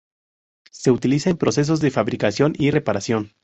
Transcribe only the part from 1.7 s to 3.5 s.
de fabricación y reparación.